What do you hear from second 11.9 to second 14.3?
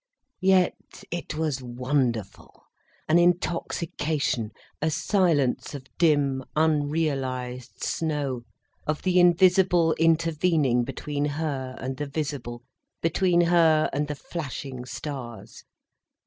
the visible, between her and the